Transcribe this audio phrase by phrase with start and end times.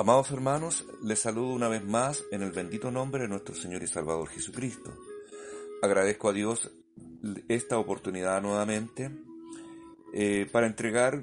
[0.00, 3.86] Amados hermanos, les saludo una vez más en el bendito nombre de nuestro Señor y
[3.86, 4.96] Salvador Jesucristo.
[5.82, 6.70] Agradezco a Dios
[7.48, 9.10] esta oportunidad nuevamente
[10.14, 11.22] eh, para entregar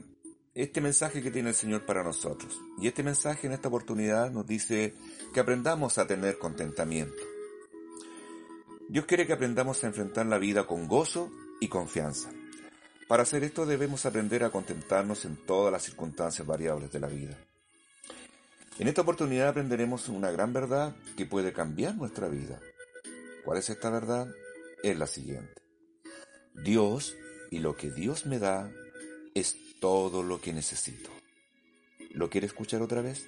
[0.54, 2.62] este mensaje que tiene el Señor para nosotros.
[2.80, 4.94] Y este mensaje en esta oportunidad nos dice
[5.34, 7.24] que aprendamos a tener contentamiento.
[8.90, 12.30] Dios quiere que aprendamos a enfrentar la vida con gozo y confianza.
[13.08, 17.47] Para hacer esto debemos aprender a contentarnos en todas las circunstancias variables de la vida.
[18.80, 22.60] En esta oportunidad aprenderemos una gran verdad que puede cambiar nuestra vida.
[23.44, 24.28] ¿Cuál es esta verdad?
[24.84, 25.64] Es la siguiente.
[26.54, 27.16] Dios
[27.50, 28.72] y lo que Dios me da
[29.34, 31.10] es todo lo que necesito.
[32.12, 33.26] ¿Lo quiere escuchar otra vez?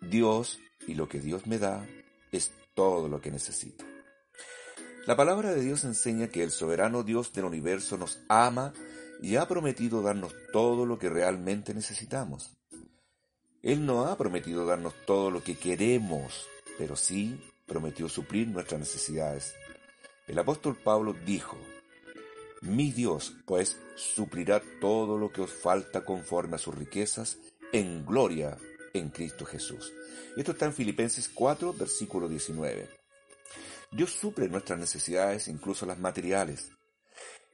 [0.00, 1.84] Dios y lo que Dios me da
[2.30, 3.84] es todo lo que necesito.
[5.06, 8.72] La palabra de Dios enseña que el soberano Dios del universo nos ama
[9.20, 12.61] y ha prometido darnos todo lo que realmente necesitamos.
[13.62, 19.54] Él no ha prometido darnos todo lo que queremos, pero sí prometió suplir nuestras necesidades.
[20.26, 21.56] El apóstol Pablo dijo,
[22.60, 27.38] Mi Dios, pues, suplirá todo lo que os falta conforme a sus riquezas
[27.72, 28.58] en gloria
[28.94, 29.92] en Cristo Jesús.
[30.36, 32.88] Esto está en Filipenses 4, versículo 19.
[33.92, 36.70] Dios suple nuestras necesidades, incluso las materiales.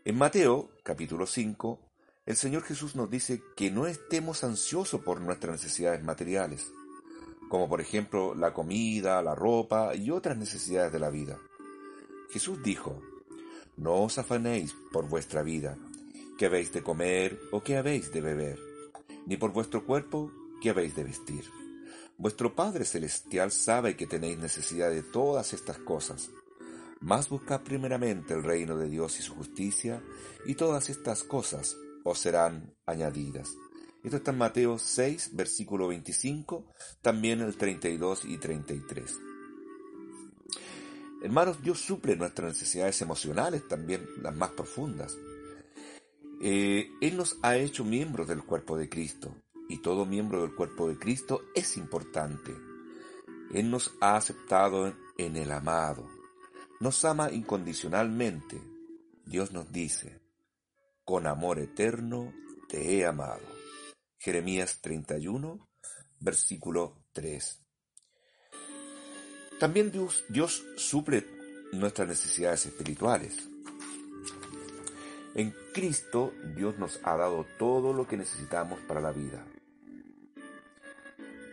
[0.05, 1.88] En Mateo, capítulo 5,
[2.29, 6.71] el Señor Jesús nos dice que no estemos ansiosos por nuestras necesidades materiales,
[7.49, 11.39] como por ejemplo la comida, la ropa y otras necesidades de la vida.
[12.31, 13.01] Jesús dijo,
[13.79, 15.79] No os afanéis por vuestra vida,
[16.37, 18.61] qué habéis de comer o qué habéis de beber,
[19.25, 21.45] ni por vuestro cuerpo, qué habéis de vestir.
[22.19, 26.29] Vuestro Padre Celestial sabe que tenéis necesidad de todas estas cosas.
[27.01, 30.03] Mas buscad primeramente el reino de Dios y su justicia,
[30.45, 31.79] y todas estas cosas
[32.15, 33.51] serán añadidas.
[34.03, 36.65] Esto está en Mateo 6, versículo 25,
[37.03, 39.19] también el 32 y 33.
[41.23, 45.19] Hermanos, Dios suple nuestras necesidades emocionales, también las más profundas.
[46.41, 49.35] Eh, Él nos ha hecho miembros del cuerpo de Cristo,
[49.69, 52.55] y todo miembro del cuerpo de Cristo es importante.
[53.53, 56.09] Él nos ha aceptado en el amado,
[56.81, 58.63] nos ama incondicionalmente.
[59.27, 60.18] Dios nos dice,
[61.09, 62.35] con amor eterno
[62.69, 63.41] te he amado.
[64.19, 65.67] Jeremías 31,
[66.21, 67.65] versículo 3.
[69.59, 71.27] También Dios, Dios suple
[71.73, 73.39] nuestras necesidades espirituales.
[75.35, 79.43] En Cristo Dios nos ha dado todo lo que necesitamos para la vida.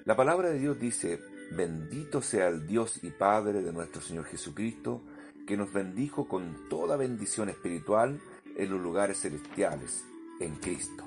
[0.04, 5.02] La palabra de Dios dice, bendito sea el Dios y Padre de nuestro Señor Jesucristo,
[5.48, 8.20] que nos bendijo con toda bendición espiritual
[8.56, 10.04] en los lugares celestiales,
[10.40, 11.04] en Cristo.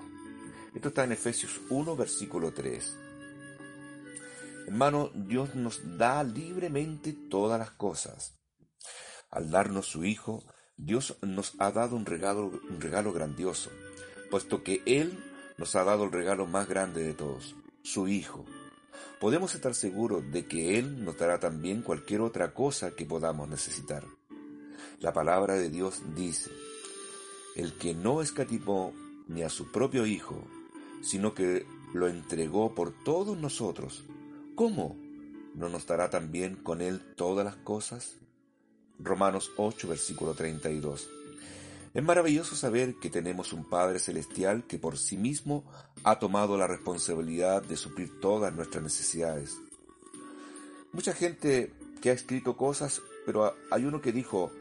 [0.75, 2.97] Esto está en Efesios 1, versículo 3.
[4.67, 8.39] Hermano, Dios nos da libremente todas las cosas.
[9.31, 10.45] Al darnos su Hijo,
[10.77, 13.71] Dios nos ha dado un regalo, un regalo grandioso,
[14.31, 15.19] puesto que Él
[15.57, 18.45] nos ha dado el regalo más grande de todos, su Hijo.
[19.21, 24.05] Podemos estar seguros de que Él nos dará también cualquier otra cosa que podamos necesitar.
[25.01, 26.51] La palabra de Dios dice,
[27.59, 28.95] el que no escatimó
[29.27, 30.43] ni a su propio Hijo,
[31.03, 34.05] sino que lo entregó por todos nosotros,
[34.55, 34.97] ¿cómo
[35.55, 38.15] no nos dará también con Él todas las cosas?
[39.01, 41.11] Romanos 8, versículo 32.
[41.95, 45.65] Es maravilloso saber que tenemos un Padre Celestial que por sí mismo
[46.05, 49.59] ha tomado la responsabilidad de suplir todas nuestras necesidades.
[50.93, 54.53] Mucha gente que ha escrito cosas, pero hay uno que dijo,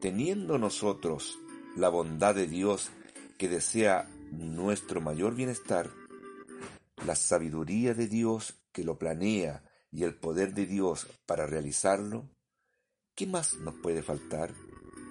[0.00, 1.38] teniendo nosotros
[1.76, 2.90] la bondad de Dios
[3.38, 5.90] que desea nuestro mayor bienestar,
[7.04, 12.28] la sabiduría de Dios que lo planea y el poder de Dios para realizarlo,
[13.14, 14.54] ¿qué más nos puede faltar?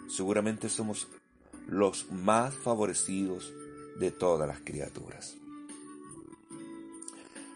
[0.10, 1.08] Seguramente somos
[1.68, 3.54] los más favorecidos
[4.00, 5.36] de todas las criaturas.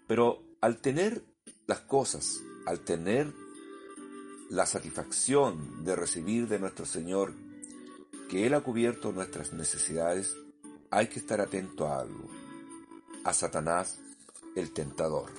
[0.08, 1.24] Pero al tener
[1.68, 3.32] las cosas, al tener
[4.50, 7.34] la satisfacción de recibir de nuestro Señor
[8.30, 10.38] que Él ha cubierto nuestras necesidades,
[10.92, 12.30] hay que estar atento a algo,
[13.24, 14.00] a Satanás
[14.56, 15.32] el tentador.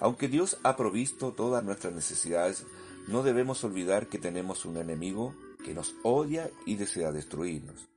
[0.00, 2.64] Aunque Dios ha provisto todas nuestras necesidades,
[3.08, 5.34] no debemos olvidar que tenemos un enemigo
[5.64, 7.88] que nos odia y desea destruirnos.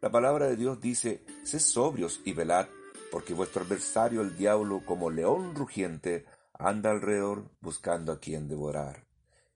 [0.00, 2.68] La palabra de Dios dice, sed sobrios y velad,
[3.10, 9.04] porque vuestro adversario el diablo como león rugiente anda alrededor buscando a quien devorar.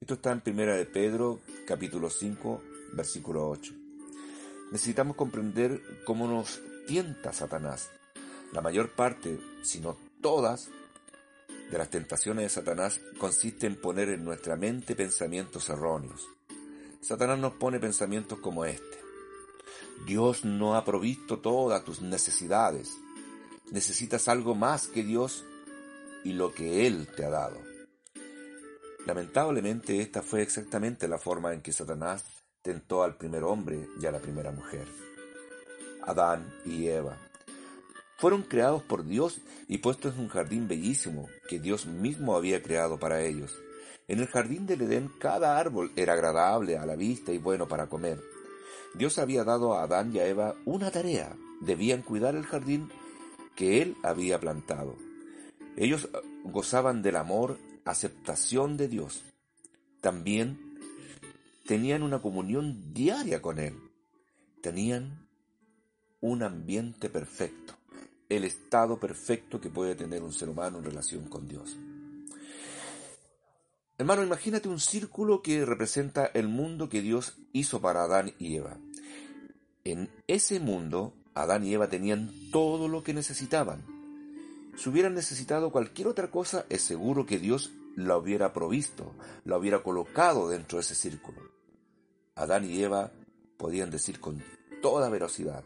[0.01, 2.61] Esto está en Primera de Pedro, capítulo 5,
[2.93, 3.73] versículo 8.
[4.71, 7.89] Necesitamos comprender cómo nos tienta Satanás.
[8.51, 10.69] La mayor parte, si no todas,
[11.69, 16.27] de las tentaciones de Satanás consiste en poner en nuestra mente pensamientos erróneos.
[17.01, 18.99] Satanás nos pone pensamientos como este.
[20.05, 22.97] Dios no ha provisto todas tus necesidades.
[23.71, 25.43] Necesitas algo más que Dios
[26.23, 27.59] y lo que Él te ha dado.
[29.05, 32.25] Lamentablemente esta fue exactamente la forma en que Satanás
[32.65, 34.87] tentó al primer hombre y a la primera mujer.
[36.01, 37.15] Adán y Eva
[38.17, 42.97] fueron creados por Dios y puestos en un jardín bellísimo que Dios mismo había creado
[42.97, 43.55] para ellos.
[44.07, 47.87] En el jardín del Edén cada árbol era agradable a la vista y bueno para
[47.87, 48.19] comer.
[48.95, 51.35] Dios había dado a Adán y a Eva una tarea.
[51.61, 52.89] Debían cuidar el jardín
[53.55, 54.95] que Él había plantado.
[55.77, 56.09] Ellos
[56.43, 59.23] gozaban del amor, aceptación de Dios.
[60.01, 60.64] También
[61.65, 63.75] tenían una comunión diaria con Él.
[64.61, 65.27] Tenían
[66.21, 67.75] un ambiente perfecto
[68.29, 71.77] el estado perfecto que puede tener un ser humano en relación con Dios.
[73.97, 78.77] Hermano, imagínate un círculo que representa el mundo que Dios hizo para Adán y Eva.
[79.85, 83.85] En ese mundo, Adán y Eva tenían todo lo que necesitaban.
[84.75, 89.13] Si hubieran necesitado cualquier otra cosa, es seguro que Dios la hubiera provisto,
[89.45, 91.54] la hubiera colocado dentro de ese círculo.
[92.35, 93.11] Adán y Eva
[93.57, 94.43] podían decir con
[94.81, 95.63] toda velocidad,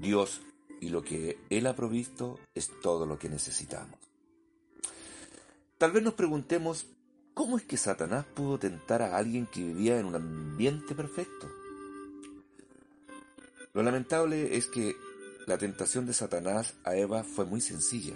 [0.00, 0.40] Dios
[0.80, 3.98] y lo que Él ha provisto es todo lo que necesitamos.
[5.76, 6.86] Tal vez nos preguntemos,
[7.34, 11.50] ¿cómo es que Satanás pudo tentar a alguien que vivía en un ambiente perfecto?
[13.74, 14.96] Lo lamentable es que
[15.46, 18.14] la tentación de Satanás a Eva fue muy sencilla.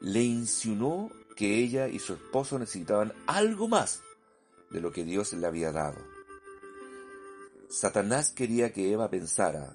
[0.00, 4.02] Le insinuó que ella y su esposo necesitaban algo más
[4.70, 5.98] de lo que Dios le había dado.
[7.68, 9.74] Satanás quería que Eva pensara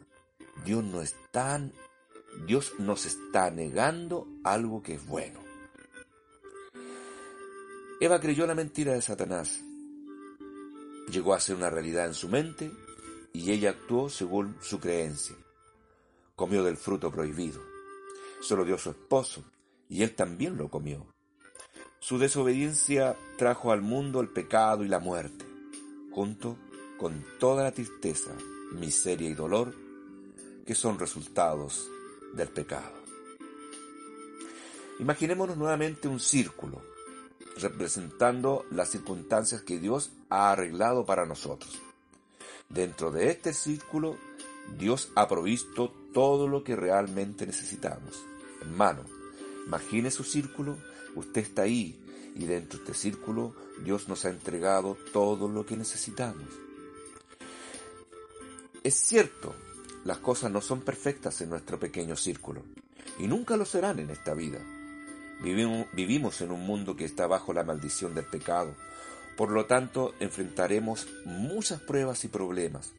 [0.64, 1.62] Dios no está,
[2.48, 5.40] Dios nos está negando algo que es bueno.
[8.00, 9.62] Eva creyó la mentira de Satanás.
[11.10, 12.72] Llegó a ser una realidad en su mente
[13.32, 15.36] y ella actuó según su creencia.
[16.36, 17.62] Comió del fruto prohibido.
[18.42, 19.44] Solo dio su esposo
[19.88, 21.15] y él también lo comió.
[22.08, 25.44] Su desobediencia trajo al mundo el pecado y la muerte,
[26.12, 26.56] junto
[27.00, 28.30] con toda la tristeza,
[28.74, 29.74] miseria y dolor
[30.68, 31.90] que son resultados
[32.36, 32.94] del pecado.
[35.00, 36.80] Imaginémonos nuevamente un círculo
[37.58, 41.82] representando las circunstancias que Dios ha arreglado para nosotros.
[42.70, 44.16] Dentro de este círculo,
[44.78, 48.24] Dios ha provisto todo lo que realmente necesitamos.
[48.62, 49.06] Hermano,
[49.66, 50.78] imagine su círculo,
[51.16, 52.02] usted está ahí
[52.36, 56.48] y dentro de este círculo Dios nos ha entregado todo lo que necesitamos.
[58.84, 59.56] Es cierto
[60.06, 62.62] las cosas no son perfectas en nuestro pequeño círculo,
[63.18, 64.60] y nunca lo serán en esta vida.
[65.42, 68.76] Vivimos, en un mundo que está bajo la maldición del pecado,
[69.36, 72.94] por lo tanto enfrentaremos muchas pruebas y problemas.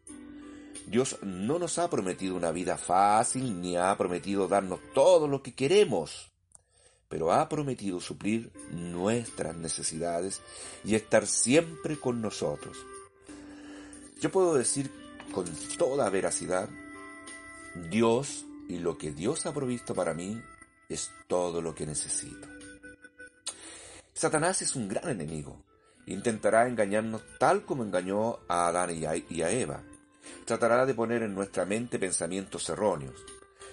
[0.89, 5.55] Dios no nos ha prometido una vida fácil ni ha prometido darnos todo lo que
[5.55, 6.33] queremos,
[7.09, 10.41] pero ha prometido suplir nuestras necesidades
[10.85, 12.77] y estar siempre con nosotros.
[14.21, 14.91] Yo puedo decir
[15.33, 15.47] con
[15.79, 16.69] toda veracidad
[17.91, 20.41] Dios y lo que Dios ha provisto para mí
[20.89, 22.49] es todo lo que necesito.
[24.15, 25.63] Satanás es un gran enemigo.
[26.07, 29.83] Intentará engañarnos tal como engañó a Adán y a, Eva.
[30.45, 33.17] Tratará de poner en nuestra mente pensamientos erróneos.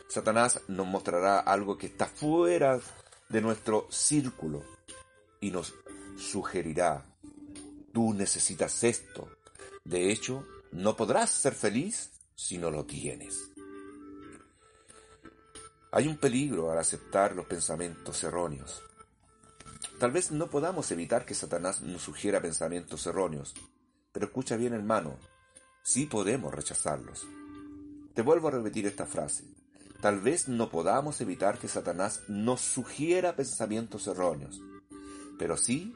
[0.10, 2.80] Satanás nos mostrará algo que está fuera
[3.34, 4.64] de nuestro círculo
[5.42, 5.74] y nos
[6.18, 7.04] sugerirá,
[7.92, 9.28] tú necesitas esto.
[9.84, 13.50] De hecho, no podrás ser feliz si no lo tienes.
[15.92, 18.84] Hay un peligro al aceptar los pensamientos erróneos.
[19.98, 23.56] Tal vez no podamos evitar que Satanás nos sugiera pensamientos erróneos,
[24.12, 25.18] pero escucha bien hermano,
[25.82, 27.26] sí podemos rechazarlos.
[28.14, 29.44] Te vuelvo a repetir esta frase.
[30.04, 34.60] Tal vez no podamos evitar que Satanás nos sugiera pensamientos erróneos,
[35.40, 35.96] pero sí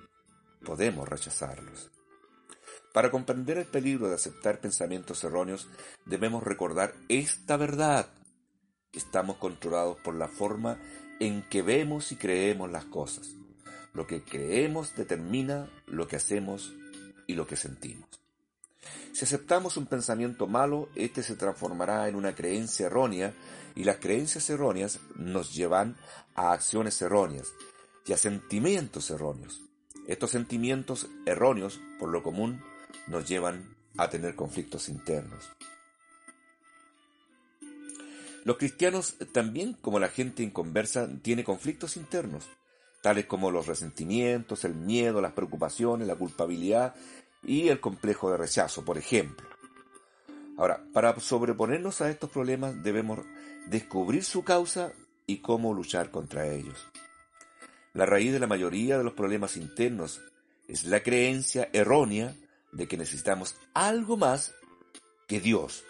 [0.63, 1.91] podemos rechazarlos.
[2.93, 5.67] Para comprender el peligro de aceptar pensamientos erróneos,
[6.05, 8.07] debemos recordar esta verdad
[8.93, 10.79] estamos controlados por la forma
[11.19, 13.35] en que vemos y creemos las cosas.
[13.93, 16.73] Lo que creemos determina lo que hacemos
[17.27, 18.07] y lo que sentimos.
[19.13, 23.33] Si aceptamos un pensamiento malo, éste se transformará en una creencia errónea
[23.75, 25.95] y las creencias erróneas nos llevan
[26.35, 27.47] a acciones erróneas
[28.05, 29.61] y a sentimientos erróneos.
[30.07, 32.61] Estos sentimientos erróneos, por lo común,
[33.07, 35.49] nos llevan a tener conflictos internos.
[38.45, 42.45] Los cristianos también, como la gente inconversa, tiene conflictos internos,
[43.01, 46.95] tales como los resentimientos, el miedo, las preocupaciones, la culpabilidad
[47.43, 49.47] y el complejo de rechazo, por ejemplo.
[50.57, 53.19] Ahora, para sobreponernos a estos problemas debemos
[53.67, 54.91] descubrir su causa
[55.25, 56.87] y cómo luchar contra ellos.
[57.93, 60.21] La raíz de la mayoría de los problemas internos
[60.67, 62.35] es la creencia errónea
[62.71, 64.53] de que necesitamos algo más
[65.27, 65.83] que Dios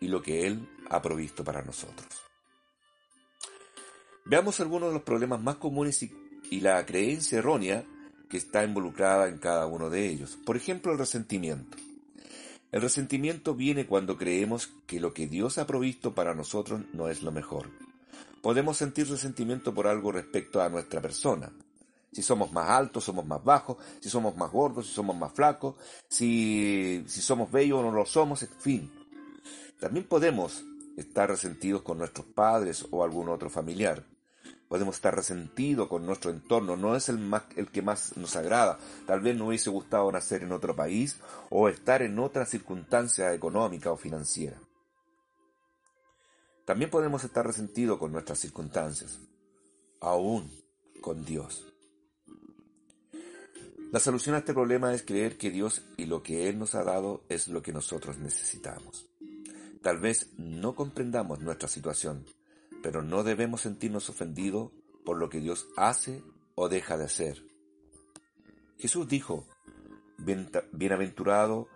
[0.00, 2.08] y lo que Él ha provisto para nosotros.
[4.24, 7.84] Veamos algunos de los problemas más comunes y, la creencia errónea
[8.28, 10.38] que está involucrada en cada uno de ellos.
[10.44, 11.76] Por ejemplo, el resentimiento.
[12.72, 17.22] El resentimiento viene cuando creemos que lo que Dios ha provisto para nosotros no es
[17.22, 17.70] lo mejor.
[18.42, 21.50] Podemos sentir resentimiento por algo respecto a nuestra persona.
[22.12, 25.74] Si somos más altos, somos más bajos, si somos más gordos, si somos más flacos,
[26.08, 28.92] si, si somos bellos o no lo somos, en fin.
[29.78, 30.64] También podemos
[30.96, 34.02] estar resentidos con nuestros padres o algún otro familiar.
[34.68, 37.20] Podemos estar resentidos con nuestro entorno, no es el,
[37.72, 38.78] que más nos agrada.
[39.06, 41.18] Tal vez nos hubiese gustado nacer en otro país
[41.50, 44.58] o estar en otra circunstancia económica o financiera.
[46.64, 49.20] También podemos estar resentidos con nuestras circunstancias,
[50.00, 50.50] aún
[51.00, 51.64] con Dios.
[53.92, 56.82] La solución a este problema es creer que Dios y lo que Él nos ha
[56.82, 59.06] dado es lo que nosotros necesitamos.
[59.80, 62.26] Tal vez no comprendamos nuestra situación,
[62.86, 64.70] pero no debemos sentirnos ofendidos
[65.04, 66.22] por lo que Dios hace
[66.54, 67.44] o deja de hacer.
[68.78, 69.44] Jesús dijo,
[70.70, 71.66] Bienaventurado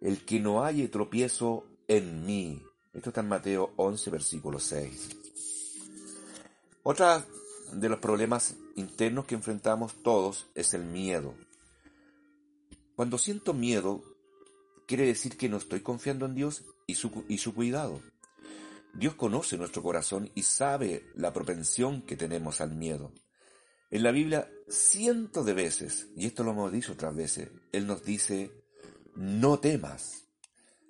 [0.00, 2.62] el que no haya tropiezo en mí.
[2.92, 5.08] Esto está en Mateo 11, versículo 6.
[6.84, 7.26] Otra
[7.72, 11.34] de los problemas internos que enfrentamos todos es el miedo.
[12.94, 14.04] Cuando siento miedo,
[14.86, 18.00] quiere decir que no estoy confiando en Dios y su, y su cuidado.
[18.94, 23.12] Dios conoce nuestro corazón y sabe la propensión que tenemos al miedo.
[23.90, 28.04] En la Biblia, cientos de veces, y esto lo hemos dicho otras veces, Él nos
[28.04, 28.50] dice,
[29.14, 30.24] no temas.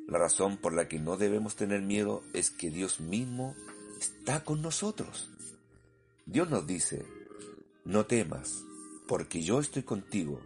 [0.06, 3.54] La razón por la que no debemos tener miedo es que Dios mismo
[3.98, 5.30] está con nosotros.
[6.26, 7.06] Dios nos dice,
[7.84, 8.64] no temas,
[9.06, 10.40] porque yo estoy contigo.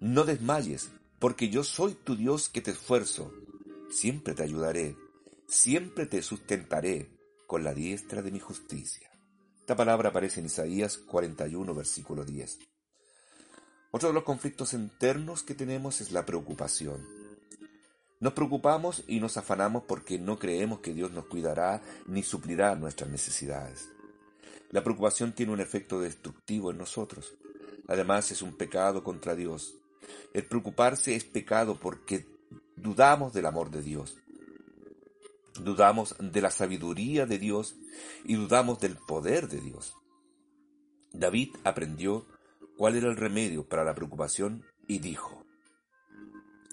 [0.00, 3.32] No desmayes, porque yo soy tu Dios que te esfuerzo.
[3.90, 4.96] Siempre te ayudaré,
[5.52, 7.10] siempre te sustentaré
[7.46, 9.10] con la diestra de mi justicia.
[9.60, 12.58] Esta palabra aparece en Isaías 41, versículo 10.
[13.90, 17.06] Otro de los conflictos internos que tenemos es la preocupación.
[18.18, 23.10] Nos preocupamos y nos afanamos porque no creemos que Dios nos cuidará ni suplirá nuestras
[23.10, 23.90] necesidades.
[24.70, 27.34] La preocupación tiene un efecto destructivo en nosotros.
[27.88, 29.74] Además es un pecado contra Dios.
[30.32, 32.26] El preocuparse es pecado porque
[32.74, 34.16] dudamos del amor de Dios.
[35.62, 37.76] Dudamos de la sabiduría de Dios
[38.24, 39.94] y dudamos del poder de Dios.
[41.12, 42.26] David aprendió
[42.76, 45.44] cuál era el remedio para la preocupación y dijo,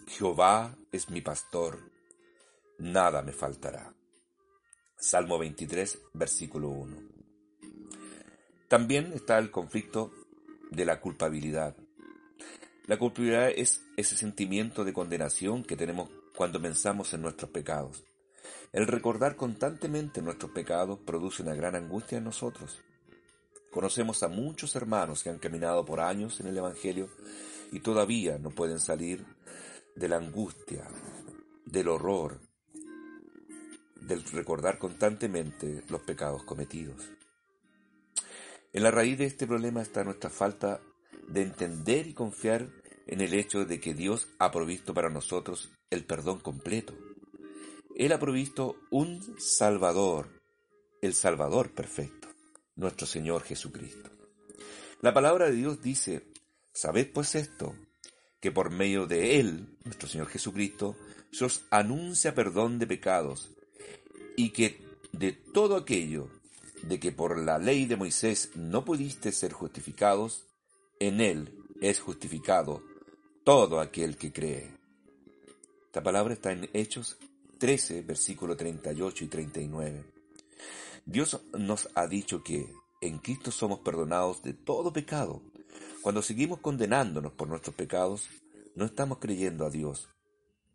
[0.08, 1.92] Jehová es mi pastor,
[2.80, 3.94] nada me faltará.
[4.98, 6.98] Salmo 23, versículo 1.
[8.68, 10.12] También está el conflicto
[10.72, 11.76] de la culpabilidad.
[12.86, 18.04] La culpabilidad es ese sentimiento de condenación que tenemos cuando pensamos en nuestros pecados.
[18.72, 22.80] El recordar constantemente nuestros pecados produce una gran angustia en nosotros.
[23.72, 27.10] Conocemos a muchos hermanos que han caminado por años en el Evangelio
[27.72, 29.26] y todavía no pueden salir
[29.96, 30.88] de la angustia,
[31.66, 32.40] del horror,
[33.96, 37.12] del recordar constantemente los pecados cometidos.
[38.72, 40.80] En la raíz de este problema está nuestra falta
[41.28, 42.68] de entender y confiar
[43.08, 46.94] en el hecho de que Dios ha provisto para nosotros el perdón completo.
[48.00, 50.30] Él ha provisto un Salvador,
[51.02, 52.30] el Salvador perfecto,
[52.78, 54.10] nuestro Señor Jesucristo.
[55.02, 56.32] La palabra de Dios dice,
[56.72, 57.76] sabed pues esto,
[58.40, 60.96] que por medio de Él, nuestro Señor Jesucristo,
[61.34, 63.50] se os anuncia perdón de pecados,
[64.38, 64.80] y que
[65.12, 66.30] de todo aquello
[66.84, 70.46] de que por la ley de Moisés no pudiste ser justificados,
[71.02, 72.82] en él es justificado
[73.44, 74.74] todo aquel que cree.
[75.88, 77.18] Esta palabra está en Hechos
[77.60, 80.04] 13, versículo 38 y 39.
[81.06, 85.42] Dios nos ha dicho que en Cristo somos perdonados de todo pecado.
[86.02, 88.30] Cuando seguimos condenándonos por nuestros pecados,
[88.76, 90.08] no estamos creyendo a Dios.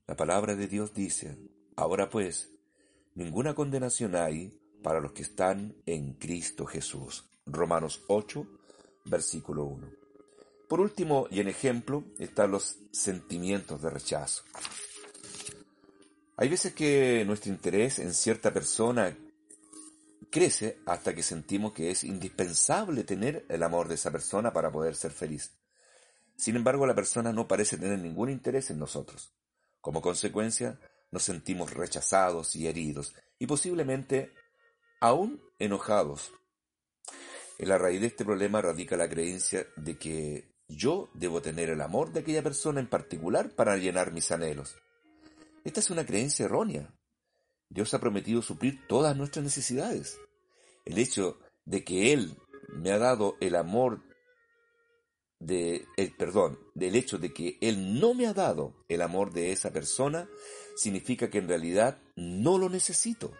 [0.06, 1.38] La palabra de Dios dice,
[1.76, 2.50] ahora pues,
[3.14, 7.24] ninguna condenación hay para los que están en Cristo Jesús.
[7.46, 8.46] Romanos 8,
[9.06, 9.88] versículo 1.
[10.68, 14.42] Por último, y en ejemplo, están los sentimientos de rechazo.
[16.36, 19.16] Hay veces que nuestro interés en cierta persona
[20.30, 24.96] crece hasta que sentimos que es indispensable tener el amor de esa persona para poder
[24.96, 25.52] ser feliz.
[26.36, 29.32] Sin embargo, la persona no parece tener ningún interés en nosotros.
[29.80, 30.80] Como consecuencia,
[31.12, 34.32] nos sentimos rechazados y heridos y posiblemente
[35.00, 36.32] aún enojados.
[37.58, 41.80] En la raíz de este problema radica la creencia de que yo debo tener el
[41.80, 44.74] amor de aquella persona en particular para llenar mis anhelos.
[45.64, 46.94] Esta es una creencia errónea.
[47.68, 50.20] Dios ha prometido suplir todas nuestras necesidades.
[50.84, 52.36] El hecho de que Él
[52.68, 54.02] me ha dado el amor
[55.44, 59.52] de el perdón, del hecho de que él no me ha dado el amor de
[59.52, 60.28] esa persona,
[60.76, 63.32] significa que en realidad no lo necesito.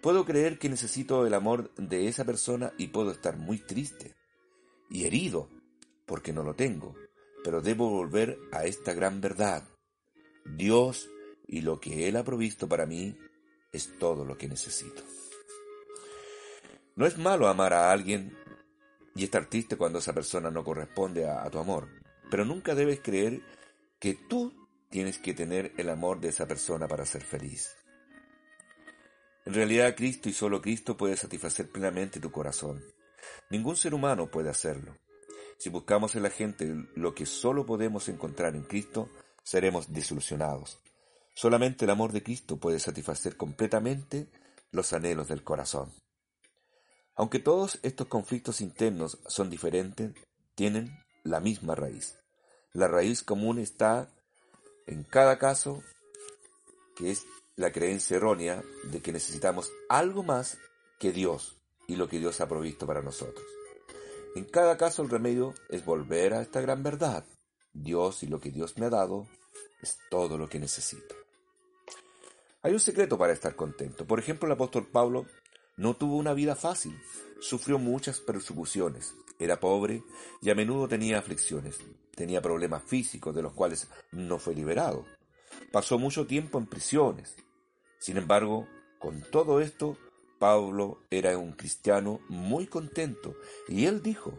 [0.00, 4.16] Puedo creer que necesito el amor de esa persona y puedo estar muy triste
[4.88, 5.48] y herido
[6.06, 6.94] porque no lo tengo,
[7.44, 9.68] pero debo volver a esta gran verdad.
[10.44, 11.08] Dios
[11.46, 13.16] y lo que Él ha provisto para mí
[13.72, 15.02] es todo lo que necesito.
[16.96, 18.36] No es malo amar a alguien
[19.14, 21.88] y estar triste cuando esa persona no corresponde a, tu amor.
[22.30, 23.40] Pero nunca debes creer
[23.98, 27.76] que tú tienes que tener el amor de esa persona para ser feliz.
[29.44, 32.84] En realidad Cristo y solo Cristo puede satisfacer plenamente tu corazón.
[33.50, 34.96] Ningún ser humano puede hacerlo.
[35.58, 39.08] Si buscamos en la gente lo que solo podemos encontrar en Cristo,
[39.42, 40.78] seremos desilusionados.
[41.34, 44.28] Solamente el amor de Cristo puede satisfacer completamente
[44.72, 45.92] los anhelos del corazón.
[47.14, 50.12] Aunque todos estos conflictos internos son diferentes,
[50.54, 52.18] tienen la misma raíz.
[52.72, 54.08] La raíz común está
[54.86, 55.82] en cada caso,
[56.96, 57.24] que es
[57.56, 60.58] la creencia errónea de que necesitamos algo más
[60.98, 61.56] que Dios
[61.86, 63.44] y lo que Dios ha provisto para nosotros.
[64.34, 67.24] En cada caso el remedio es volver a esta gran verdad.
[67.72, 69.26] Dios y lo que Dios me ha dado
[69.82, 71.14] es todo lo que necesito.
[72.62, 74.06] Hay un secreto para estar contento.
[74.06, 75.26] Por ejemplo, el apóstol Pablo
[75.76, 77.00] no tuvo una vida fácil,
[77.40, 80.02] sufrió muchas persecuciones, era pobre
[80.42, 81.78] y a menudo tenía aflicciones,
[82.14, 85.06] tenía problemas físicos de los cuales no fue liberado,
[85.72, 87.34] pasó mucho tiempo en prisiones.
[87.98, 88.68] Sin embargo,
[88.98, 89.96] con todo esto,
[90.38, 93.34] Pablo era un cristiano muy contento
[93.68, 94.38] y él dijo,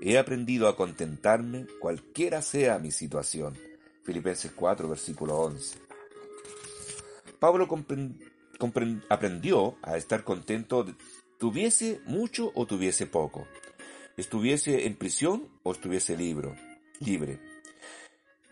[0.00, 3.56] he aprendido a contentarme cualquiera sea mi situación.
[4.04, 5.78] Filipenses 4, versículo 11.
[7.38, 7.68] Pablo
[9.08, 10.86] aprendió a estar contento,
[11.38, 13.46] tuviese mucho o tuviese poco,
[14.16, 16.54] estuviese en prisión o estuviese libre,
[17.00, 17.40] libre,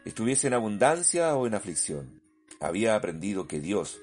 [0.05, 2.23] estuviese en abundancia o en aflicción.
[2.61, 4.01] Había aprendido que Dios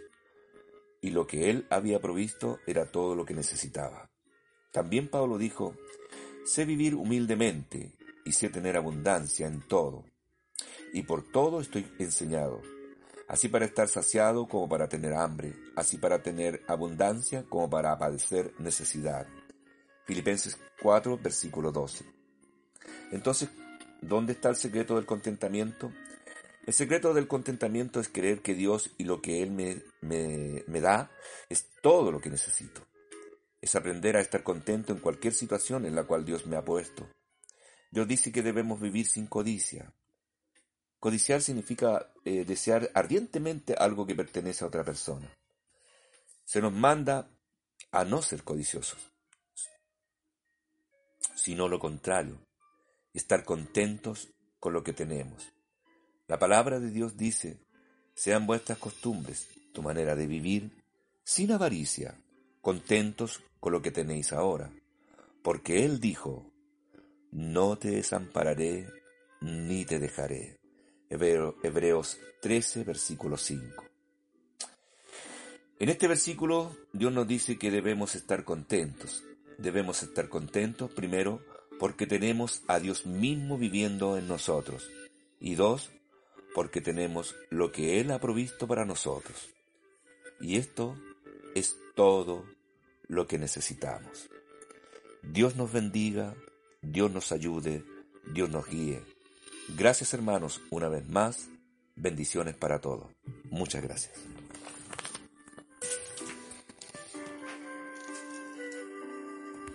[1.01, 4.09] y lo que él había provisto era todo lo que necesitaba.
[4.71, 5.75] También Pablo dijo,
[6.45, 10.05] sé vivir humildemente y sé tener abundancia en todo,
[10.93, 12.61] y por todo estoy enseñado
[13.27, 18.53] así para estar saciado como para tener hambre, así para tener abundancia como para padecer
[18.59, 19.27] necesidad.
[20.05, 22.05] Filipenses 4, versículo 12.
[23.11, 23.49] Entonces,
[24.01, 25.91] ¿dónde está el secreto del contentamiento?
[26.65, 30.81] El secreto del contentamiento es creer que Dios y lo que Él me, me, me
[30.81, 31.11] da
[31.49, 32.81] es todo lo que necesito.
[33.65, 37.09] Es aprender a estar contento en cualquier situación en la cual Dios me ha puesto.
[37.91, 39.93] Dios dice que debemos vivir sin codicia,
[41.05, 45.31] Codiciar significa eh, desear ardientemente algo que pertenece a otra persona.
[46.43, 47.29] Se nos manda
[47.91, 48.97] a no ser codiciosos,
[51.35, 52.39] sino lo contrario,
[53.13, 55.53] estar contentos con lo que tenemos.
[56.27, 57.59] La palabra de Dios dice,
[58.15, 60.83] sean vuestras costumbres, tu manera de vivir,
[61.23, 62.19] sin avaricia,
[62.61, 64.71] contentos con lo que tenéis ahora,
[65.41, 66.53] porque Él dijo,
[67.31, 68.87] no te desampararé
[69.41, 70.59] ni te dejaré.
[71.09, 73.83] Hebreos 13, versículo 5.
[75.79, 79.23] En este versículo Dios nos dice que debemos estar contentos.
[79.57, 81.41] Debemos estar contentos primero
[81.79, 84.91] porque tenemos a Dios mismo viviendo en nosotros.
[85.39, 85.89] Y dos,
[86.53, 89.49] porque tenemos lo que Él ha provisto para nosotros.
[90.39, 90.95] Y esto
[91.55, 92.54] es todo
[93.07, 94.29] lo que necesitamos.
[95.23, 96.35] Dios nos bendiga,
[96.81, 97.83] Dios nos ayude,
[98.33, 99.01] Dios nos guíe.
[99.69, 101.49] Gracias hermanos, una vez más,
[101.95, 103.11] bendiciones para todos.
[103.49, 104.34] Muchas gracias.